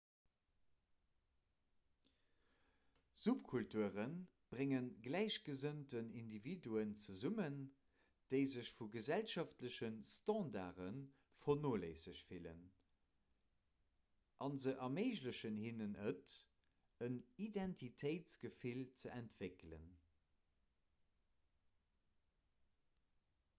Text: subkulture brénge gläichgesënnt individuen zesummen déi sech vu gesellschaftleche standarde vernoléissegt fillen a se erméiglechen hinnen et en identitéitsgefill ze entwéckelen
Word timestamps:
subkulture 3.23 3.89
brénge 4.53 4.77
gläichgesënnt 5.07 5.91
individuen 6.21 6.95
zesummen 7.03 7.59
déi 8.33 8.39
sech 8.53 8.71
vu 8.79 8.87
gesellschaftleche 8.95 9.91
standarde 10.13 10.87
vernoléissegt 11.41 12.25
fillen 12.31 12.63
a 14.45 14.47
se 14.65 14.73
erméiglechen 14.89 15.63
hinnen 15.67 15.95
et 16.13 16.35
en 17.09 17.19
identitéitsgefill 17.49 18.85
ze 19.03 19.13
entwéckelen 19.21 19.85